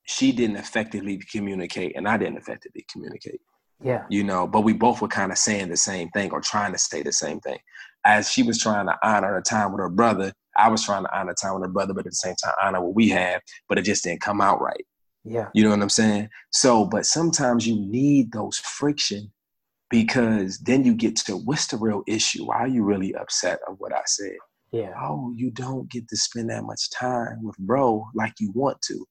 [0.04, 3.40] she didn't effectively communicate, and I didn't effectively communicate.
[3.82, 4.04] Yeah.
[4.08, 6.78] You know, but we both were kind of saying the same thing or trying to
[6.78, 7.58] say the same thing.
[8.04, 11.16] As she was trying to honor her time with her brother, I was trying to
[11.16, 13.78] honor time with her brother, but at the same time honor what we had, but
[13.78, 14.84] it just didn't come out right.
[15.24, 15.48] Yeah.
[15.54, 16.28] You know what I'm saying?
[16.50, 19.30] So, but sometimes you need those friction
[19.90, 22.46] because then you get to what's the real issue?
[22.46, 24.36] Why are you really upset of what I said?
[24.72, 24.92] Yeah.
[25.00, 29.06] Oh, you don't get to spend that much time with bro like you want to.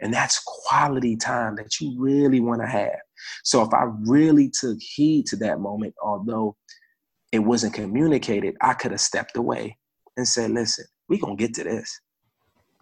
[0.00, 2.98] And that's quality time that you really want to have.
[3.44, 6.56] So if I really took heed to that moment, although
[7.32, 9.76] it wasn't communicated, I could have stepped away
[10.16, 12.00] and said, listen, we're going to get to this.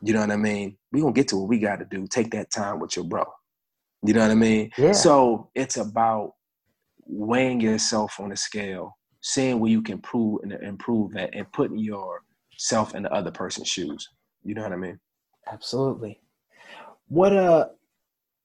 [0.03, 0.77] You know what I mean?
[0.93, 2.07] We're going to get to what we got to do.
[2.07, 3.25] Take that time with your bro.
[4.05, 4.71] You know what I mean?
[4.79, 4.93] Yeah.
[4.93, 6.35] So it's about
[7.09, 11.79] weighing yourself on a scale, seeing where you can improve and improve that, and putting
[11.79, 14.09] yourself in the other person's shoes.
[14.44, 15.01] You know what I mean?
[15.51, 16.21] Absolutely.
[17.09, 17.68] What uh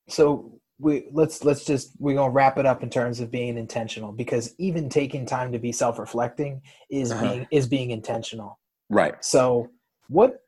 [0.10, 4.12] so we let's let's just we're gonna wrap it up in terms of being intentional
[4.12, 7.21] because even taking time to be self-reflecting is uh-huh.
[7.21, 8.60] being is being intentional.
[8.89, 9.15] Right.
[9.23, 9.69] So
[10.08, 10.39] what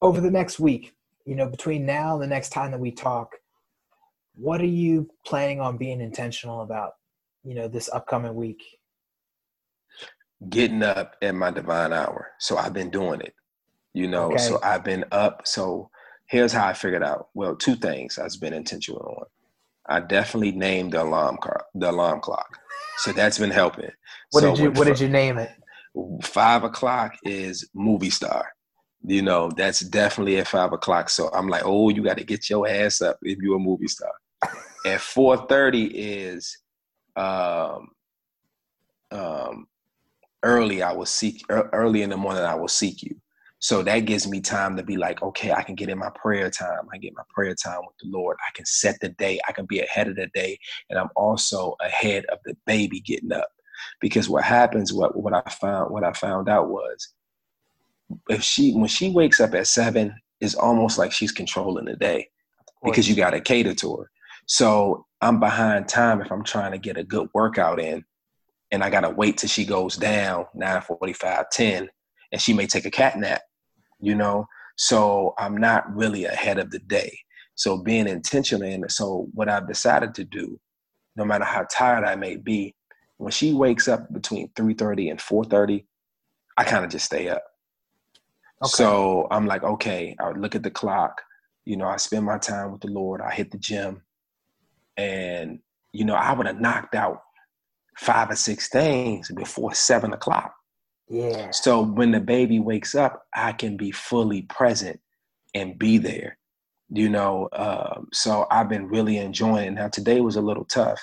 [0.00, 3.36] over the next week, you know, between now and the next time that we talk,
[4.34, 6.92] what are you planning on being intentional about,
[7.44, 8.62] you know, this upcoming week?
[10.48, 12.32] Getting up at my divine hour.
[12.38, 13.34] So I've been doing it.
[13.94, 14.38] You know, okay.
[14.38, 15.46] so I've been up.
[15.46, 15.90] So
[16.26, 17.28] here's how I figured out.
[17.34, 19.26] Well, two things I've been intentional on.
[19.86, 22.58] I definitely named the alarm car, the alarm clock.
[22.98, 23.90] So that's been helping.
[24.30, 25.50] What so did you What did you name it?
[26.22, 28.46] Five o'clock is movie star.
[29.04, 31.10] You know, that's definitely at five o'clock.
[31.10, 33.88] So I'm like, oh, you got to get your ass up if you're a movie
[33.88, 34.12] star.
[34.86, 36.56] at four thirty is
[37.16, 37.88] um,
[39.10, 39.66] um,
[40.42, 40.82] early.
[40.82, 42.42] I will seek early in the morning.
[42.42, 43.16] I will seek you.
[43.62, 46.50] So that gives me time to be like, okay, I can get in my prayer
[46.50, 46.88] time.
[46.92, 48.36] I get my prayer time with the Lord.
[48.40, 49.38] I can set the day.
[49.48, 50.58] I can be ahead of the day.
[50.90, 53.48] And I'm also ahead of the baby getting up.
[54.00, 57.14] Because what happens, what what I found, what I found out was
[58.28, 62.28] if she when she wakes up at seven, it's almost like she's controlling the day.
[62.84, 64.10] Because you gotta cater to her.
[64.46, 68.04] So I'm behind time if I'm trying to get a good workout in
[68.70, 71.88] and I gotta wait till she goes down 945, 10,
[72.32, 73.42] and she may take a cat nap
[74.02, 74.46] you know?
[74.76, 77.16] So I'm not really ahead of the day.
[77.54, 80.60] So being intentional and so what I've decided to do,
[81.16, 82.74] no matter how tired I may be,
[83.18, 85.84] when she wakes up between 3.30 and 4.30,
[86.56, 87.44] I kind of just stay up.
[88.62, 88.70] Okay.
[88.70, 91.20] So I'm like, okay, I look at the clock.
[91.64, 93.20] You know, I spend my time with the Lord.
[93.20, 94.02] I hit the gym.
[94.96, 95.60] And,
[95.92, 97.22] you know, I would have knocked out
[97.96, 100.54] five or six things before seven o'clock.
[101.08, 101.50] Yeah.
[101.50, 105.00] So when the baby wakes up, I can be fully present
[105.54, 106.38] and be there.
[106.88, 109.70] You know, um, so I've been really enjoying it.
[109.72, 111.00] Now today was a little tough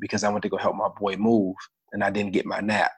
[0.00, 1.56] because I went to go help my boy move
[1.92, 2.92] and I didn't get my nap.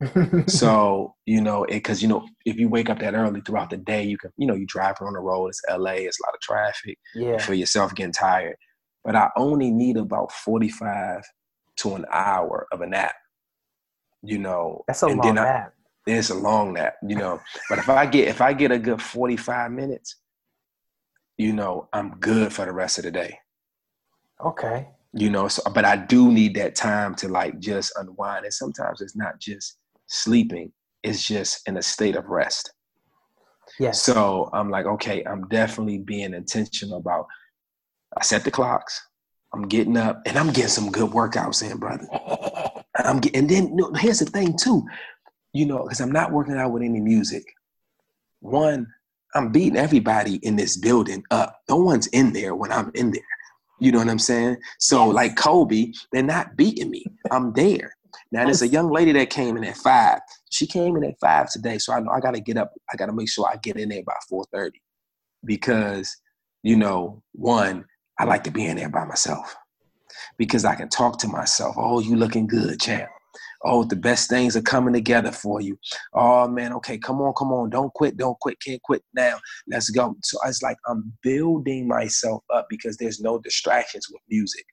[0.46, 4.04] so you know, because you know, if you wake up that early throughout the day,
[4.04, 5.48] you can, you know, you drive on the road.
[5.48, 5.92] It's LA.
[5.92, 6.98] It's a lot of traffic.
[7.14, 7.32] Yeah.
[7.32, 8.56] You feel yourself getting tired,
[9.06, 11.22] but I only need about forty-five
[11.76, 13.14] to an hour of a nap.
[14.22, 15.72] You know, that's a long nap
[16.06, 17.40] it's a long nap, you know.
[17.68, 20.16] But if I get if I get a good 45 minutes,
[21.36, 23.38] you know, I'm good for the rest of the day.
[24.44, 24.88] Okay.
[25.12, 28.44] You know, so but I do need that time to like just unwind.
[28.44, 32.72] And sometimes it's not just sleeping, it's just in a state of rest.
[33.80, 34.02] Yes.
[34.02, 37.26] So I'm like, okay, I'm definitely being intentional about
[38.16, 39.00] I set the clocks.
[39.54, 42.06] I'm getting up and I'm getting some good workouts in, brother.
[42.96, 44.86] I'm getting, and then you know, here's the thing too
[45.56, 47.44] you know, because I'm not working out with any music.
[48.40, 48.86] One,
[49.34, 51.60] I'm beating everybody in this building up.
[51.68, 53.22] No one's in there when I'm in there.
[53.80, 54.58] You know what I'm saying?
[54.78, 57.04] So, like Kobe, they're not beating me.
[57.30, 57.94] I'm there.
[58.32, 60.20] Now, there's a young lady that came in at five.
[60.50, 62.72] She came in at five today, so I know I got to get up.
[62.92, 64.72] I got to make sure I get in there by 4:30
[65.44, 66.14] because,
[66.62, 67.86] you know, one,
[68.18, 69.56] I like to be in there by myself
[70.38, 71.74] because I can talk to myself.
[71.78, 73.10] Oh, you looking good, champ
[73.66, 75.78] oh, the best things are coming together for you.
[76.14, 79.38] Oh man, okay, come on, come on, don't quit, don't quit, can't quit now.
[79.68, 80.16] Let's go.
[80.22, 84.64] So it's like I'm building myself up because there's no distractions with music.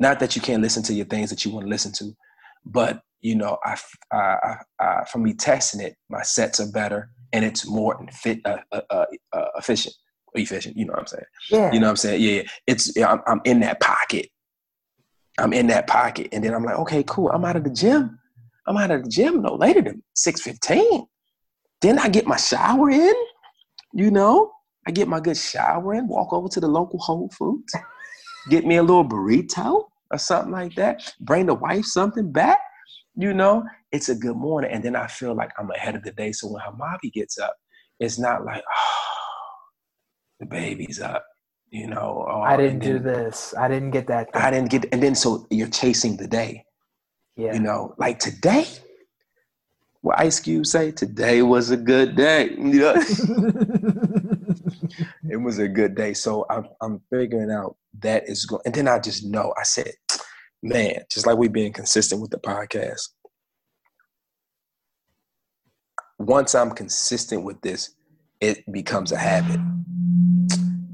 [0.00, 2.12] Not that you can't listen to your things that you want to listen to,
[2.64, 3.78] but you know, I,
[4.12, 8.58] I, I, from me testing it, my sets are better and it's more fit, uh,
[8.70, 9.94] uh, uh, uh, efficient.
[10.42, 10.76] Efficient.
[10.76, 11.24] You know what I'm saying?
[11.50, 11.72] Yeah.
[11.72, 12.22] You know what I'm saying?
[12.22, 12.42] Yeah.
[12.66, 14.28] It's I'm, I'm in that pocket.
[15.38, 17.28] I'm in that pocket, and then I'm like, okay, cool.
[17.30, 18.18] I'm out of the gym.
[18.66, 21.06] I'm out of the gym no later than six fifteen.
[21.80, 23.14] Then I get my shower in.
[23.92, 24.52] You know,
[24.86, 26.08] I get my good shower in.
[26.08, 27.74] Walk over to the local Whole Foods,
[28.48, 31.14] get me a little burrito or something like that.
[31.20, 32.58] Bring the wife something back.
[33.16, 36.12] You know, it's a good morning, and then I feel like I'm ahead of the
[36.12, 36.32] day.
[36.32, 37.54] So when Hamabi gets up,
[38.00, 39.00] it's not like, oh,
[40.44, 41.24] the baby's up.
[41.70, 43.54] You know, oh, I didn't then- do this.
[43.58, 44.28] I didn't get that.
[44.34, 46.64] I didn't get, and then so you're chasing the day.
[47.36, 47.54] Yeah.
[47.54, 48.66] You know, like today.
[50.02, 50.92] What Ice Cube say?
[50.92, 52.50] Today was a good day.
[52.58, 52.94] You know?
[55.30, 56.12] it was a good day.
[56.14, 59.52] So I'm I'm figuring out that is going, and then I just know.
[59.58, 59.92] I said,
[60.62, 63.08] man, just like we being consistent with the podcast.
[66.18, 67.96] Once I'm consistent with this,
[68.40, 69.58] it becomes a habit.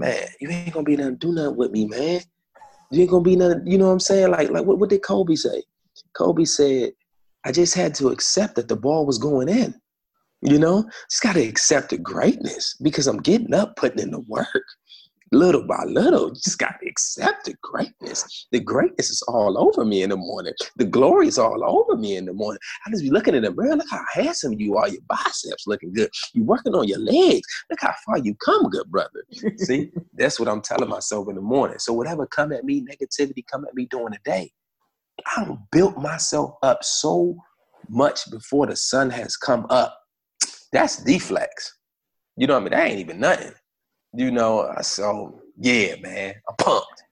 [0.00, 2.22] Man, you ain't gonna be nothing, do nothing with me, man.
[2.90, 3.66] You ain't gonna be nothing.
[3.66, 4.30] You know what I'm saying?
[4.30, 5.62] Like, like what, what did Kobe say?
[6.14, 6.92] Kobe said,
[7.44, 9.74] I just had to accept that the ball was going in.
[10.40, 14.20] You know, just got to accept the greatness because I'm getting up, putting in the
[14.20, 14.64] work
[15.32, 16.28] little by little.
[16.28, 18.46] You just got to accept the greatness.
[18.52, 20.54] The greatness is all over me in the morning.
[20.76, 22.60] The glory is all over me in the morning.
[22.86, 23.76] I just be looking in the mirror.
[23.76, 24.88] Look how handsome you are.
[24.88, 26.10] Your biceps looking good.
[26.34, 27.46] You working on your legs.
[27.70, 29.24] Look how far you come, good brother.
[29.58, 31.78] See, that's what I'm telling myself in the morning.
[31.78, 34.50] So whatever come at me, negativity come at me during the day.
[35.26, 37.36] I built myself up so
[37.88, 39.98] much before the sun has come up.
[40.72, 41.48] That's deflex.
[42.36, 42.70] You know what I mean?
[42.70, 43.52] That ain't even nothing.
[44.14, 47.02] You know, uh, so yeah, man, I'm pumped.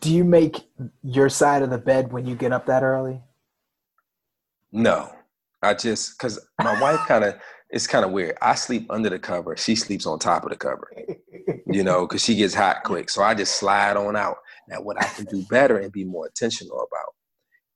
[0.00, 0.56] Do you make
[1.02, 3.20] your side of the bed when you get up that early?
[4.72, 5.10] No,
[5.62, 7.36] I just because my wife kind of
[7.70, 8.36] it's kind of weird.
[8.42, 9.56] I sleep under the cover.
[9.56, 10.90] She sleeps on top of the cover.
[11.66, 13.10] You know, because she gets hot quick.
[13.10, 14.38] So I just slide on out.
[14.68, 17.14] Now, what I can do better and be more intentional about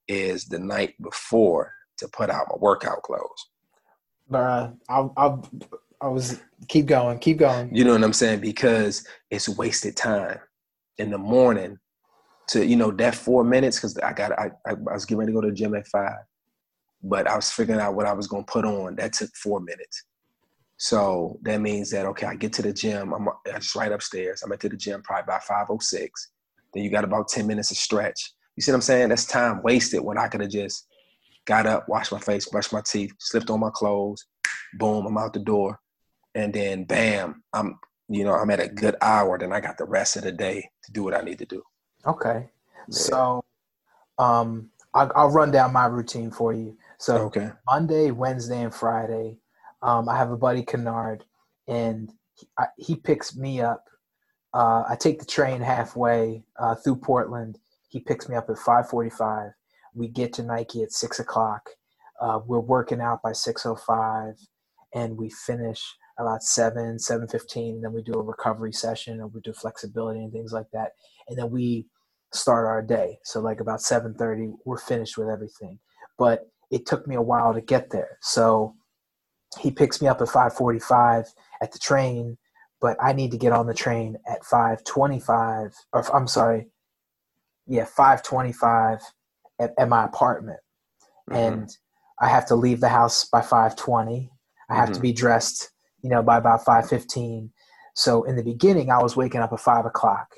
[0.09, 3.51] is the night before to put out my workout clothes.
[4.31, 5.37] Bruh, I, I,
[6.01, 7.75] I was keep going, keep going.
[7.75, 8.41] You know what I'm saying?
[8.41, 10.39] Because it's wasted time
[10.99, 11.79] in the morning
[12.49, 15.35] to you know that four minutes because I got I, I was getting ready to
[15.35, 16.19] go to the gym at five,
[17.03, 18.97] but I was figuring out what I was gonna put on.
[18.97, 20.05] That took four minutes.
[20.77, 23.13] So that means that okay, I get to the gym.
[23.13, 24.43] I'm I just right upstairs.
[24.43, 26.31] I'm at the gym probably by five oh six.
[26.73, 28.33] Then you got about ten minutes of stretch.
[28.57, 29.09] You see what I'm saying?
[29.09, 30.87] That's time wasted when I could have just
[31.47, 34.25] got up, washed my face, brushed my teeth, slipped on my clothes,
[34.75, 35.79] boom, I'm out the door,
[36.35, 39.39] and then bam, I'm you know I'm at a good hour.
[39.39, 41.63] Then I got the rest of the day to do what I need to do.
[42.07, 42.51] Okay.
[42.89, 42.95] Yeah.
[42.95, 43.45] So,
[44.19, 46.77] um, I'll, I'll run down my routine for you.
[46.99, 47.51] So Okay.
[47.67, 49.39] Monday, Wednesday, and Friday,
[49.83, 51.25] um, I have a buddy Kennard,
[51.67, 53.89] and he, I, he picks me up.
[54.53, 57.59] Uh, I take the train halfway uh, through Portland.
[57.89, 59.53] He picks me up at 5:45.
[59.95, 61.71] We get to Nike at six o'clock.
[62.21, 64.47] Uh, we're working out by 6:05,
[64.95, 67.83] and we finish about seven, 7:15.
[67.83, 70.93] Then we do a recovery session, and we do flexibility and things like that.
[71.29, 71.87] And then we
[72.33, 73.19] start our day.
[73.25, 75.79] So like about 7:30, we're finished with everything.
[76.19, 78.19] But it took me a while to get there.
[78.23, 78.77] So
[79.61, 82.39] he picks me up at 5:45 at the train,
[82.81, 86.71] but I need to get on the train at 5:25 or I'm sorry.
[87.67, 89.03] Yeah, 5:25
[89.61, 90.61] at, at my apartment.
[91.31, 91.37] Mhm.
[91.37, 91.79] And
[92.21, 94.31] I have to leave the house by 5:20.
[94.71, 95.03] I have to Mhm.
[95.03, 95.71] be dressed,
[96.05, 97.51] you know, by about 5:15.
[97.95, 100.35] So in the beginning, I was waking up at five o'clock,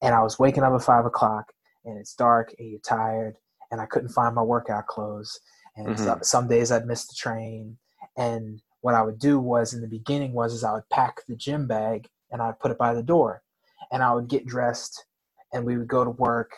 [0.00, 1.52] and I was waking up at five o'clock,
[1.84, 3.36] and it's dark, and you're tired,
[3.72, 5.40] and I couldn't find my workout clothes,
[5.76, 5.98] and Mhm.
[5.98, 7.78] some, some days I'd miss the train,
[8.16, 11.36] and what I would do was in the beginning was is I would pack the
[11.36, 13.42] gym bag and I'd put it by the door,
[13.90, 15.04] and I would get dressed,
[15.52, 16.52] and we would go to work.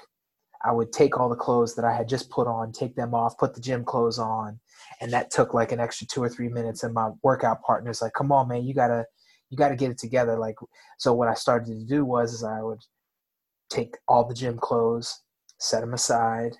[0.62, 3.38] I would take all the clothes that I had just put on, take them off,
[3.38, 4.60] put the gym clothes on,
[5.04, 6.82] and that took like an extra two or three minutes.
[6.82, 9.06] And my workout partner's like, "Come on, man, you gotta,
[9.50, 10.56] you gotta get it together." Like,
[10.98, 12.80] so what I started to do was is I would
[13.68, 15.22] take all the gym clothes,
[15.58, 16.56] set them aside.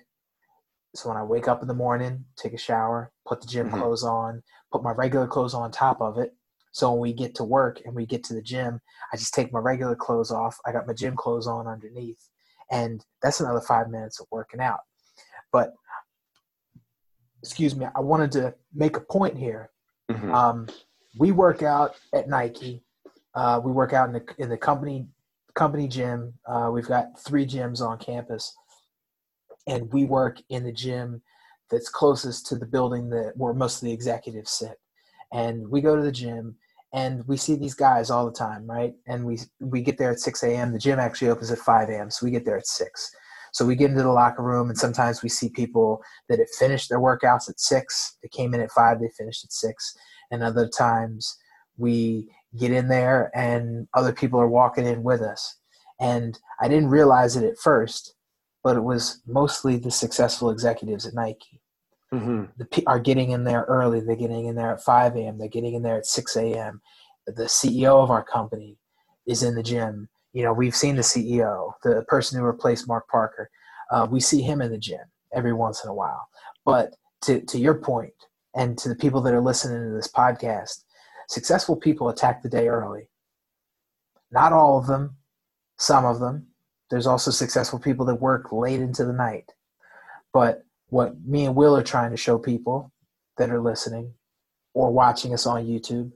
[0.93, 3.79] So when I wake up in the morning, take a shower, put the gym Mhm.
[3.79, 6.35] clothes on, put my regular clothes on top of it.
[6.71, 8.79] So when we get to work and we get to the gym,
[9.11, 10.59] I just take my regular clothes off.
[10.65, 12.29] I got my gym clothes on underneath,
[12.69, 14.81] and that's another five minutes of working out.
[15.51, 15.73] But
[17.41, 19.71] excuse me, I wanted to make a point here.
[20.09, 20.33] Mhm.
[20.33, 20.67] Um,
[21.17, 22.83] we work out at Nike.
[23.33, 25.07] Uh, we work out in the in the company
[25.53, 26.33] company gym.
[26.45, 28.55] Uh, we've got three gyms on campus,
[29.67, 31.21] and we work in the gym
[31.69, 34.79] that's closest to the building that where most of the executives sit.
[35.31, 36.57] And we go to the gym,
[36.93, 38.93] and we see these guys all the time, right?
[39.07, 40.71] And we we get there at 6 a.m.
[40.71, 43.15] The gym actually opens at 5 a.m., so we get there at 6.
[43.55, 46.89] So we get into the locker room, and sometimes we see people that have finished
[46.89, 48.17] their workouts at 6.
[48.21, 49.97] They came in at 5, they finished at 6.
[50.29, 51.37] And other times
[51.77, 52.27] we
[52.59, 55.57] get in there, and other people are walking in with us.
[56.01, 58.15] And I didn't realize it at first,
[58.61, 61.61] but it was mostly the successful executives at Nike
[62.13, 62.43] mm-hmm.
[62.57, 64.01] the, are getting in there early.
[64.01, 65.37] They're getting in there at 5 a.m.
[65.37, 66.81] They're getting in there at 6 a.m.
[67.25, 68.77] The CEO of our company
[69.25, 70.09] is in the gym.
[70.35, 73.49] You know, we've seen the CEO, the person who replaced Mark Parker.
[73.89, 74.99] Uh, we see him in the gym
[75.33, 76.27] every once in a while.
[76.65, 78.11] But to, to your point,
[78.53, 80.83] and to the people that are listening to this podcast,
[81.29, 83.07] successful people attack the day early.
[84.29, 85.15] Not all of them,
[85.77, 86.47] some of them.
[86.89, 89.51] There's also successful people that work late into the night.
[90.33, 92.91] But what me and Will are trying to show people
[93.37, 94.13] that are listening
[94.73, 96.11] or watching us on YouTube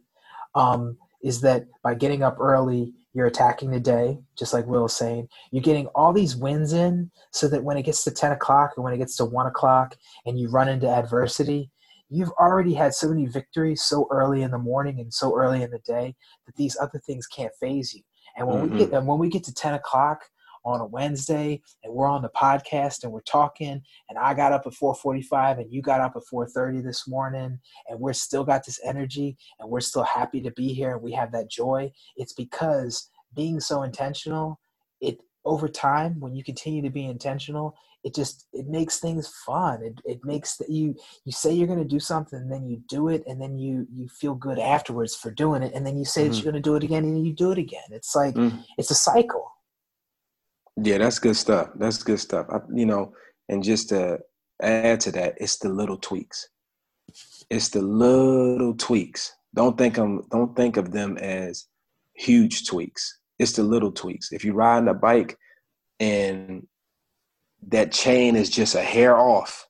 [0.56, 4.96] um, is that by getting up early, you're attacking the day, just like Will was
[4.96, 5.28] saying.
[5.52, 8.84] You're getting all these wins in so that when it gets to 10 o'clock or
[8.84, 9.96] when it gets to 1 o'clock
[10.26, 11.72] and you run into adversity,
[12.10, 15.72] you've already had so many victories so early in the morning and so early in
[15.72, 18.02] the day that these other things can't faze you.
[18.38, 18.74] And when mm-hmm.
[18.74, 20.22] we get and when we get to 10 o'clock,
[20.66, 24.66] on a Wednesday and we're on the podcast and we're talking and I got up
[24.66, 28.80] at 4:45 and you got up at 4:30 this morning and we're still got this
[28.84, 33.10] energy and we're still happy to be here and we have that joy it's because
[33.36, 34.60] being so intentional
[35.02, 39.82] it over time when you continue to be intentional it just it makes things fun
[39.84, 40.96] it, it makes that you
[41.26, 43.88] you say you're going to do something and then you do it and then you
[43.92, 46.32] you feel good afterwards for doing it and then you say mm-hmm.
[46.32, 48.58] that you're going to do it again and you do it again it's like mm-hmm.
[48.78, 49.52] it's a cycle
[50.82, 51.70] yeah, that's good stuff.
[51.76, 52.48] That's good stuff.
[52.50, 53.14] I, you know,
[53.48, 54.20] and just to
[54.62, 56.50] add to that, it's the little tweaks.
[57.50, 59.34] It's the little tweaks.
[59.56, 60.24] Don't think them.
[60.32, 61.66] Don't think of them as
[62.14, 63.20] huge tweaks.
[63.40, 64.32] It's the little tweaks.
[64.32, 65.38] If you're riding a bike
[66.00, 66.68] and
[67.68, 69.68] that chain is just a hair off,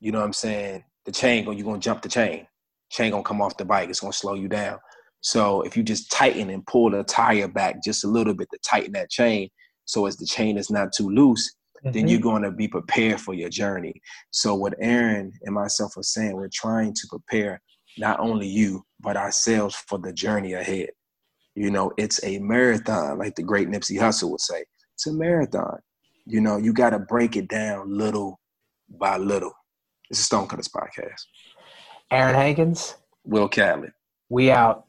[0.00, 0.84] you know what I'm saying?
[1.06, 2.46] The chain, you're gonna jump the chain.
[2.90, 3.88] Chain gonna come off the bike.
[3.88, 4.78] It's gonna slow you down.
[5.20, 8.58] So if you just tighten and pull the tire back just a little bit to
[8.62, 9.48] tighten that chain,
[9.84, 11.54] so as the chain is not too loose,
[11.84, 11.92] mm-hmm.
[11.92, 13.94] then you're going to be prepared for your journey.
[14.30, 17.60] So what Aaron and myself are saying, we're trying to prepare
[17.98, 20.90] not only you but ourselves for the journey ahead.
[21.54, 24.64] You know, it's a marathon, like the great Nipsey Hussle would say.
[24.94, 25.78] It's a marathon.
[26.26, 28.40] You know, you got to break it down little
[28.88, 29.52] by little.
[30.10, 31.20] It's a Stonecutters podcast.
[32.10, 32.96] Aaron Hankins.
[33.24, 33.92] Will Catlett.
[34.28, 34.84] We out.